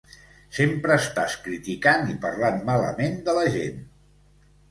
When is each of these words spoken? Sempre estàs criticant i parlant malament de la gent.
Sempre 0.59 0.95
estàs 1.01 1.33
criticant 1.47 2.09
i 2.13 2.17
parlant 2.25 2.57
malament 2.71 3.19
de 3.29 3.35
la 3.41 3.47
gent. 3.59 3.79